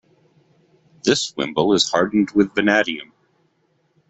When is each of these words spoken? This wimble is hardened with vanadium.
This 1.03 1.31
wimble 1.37 1.73
is 1.75 1.91
hardened 1.91 2.31
with 2.31 2.55
vanadium. 2.55 3.13